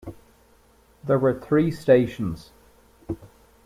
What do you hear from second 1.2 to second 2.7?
three stations.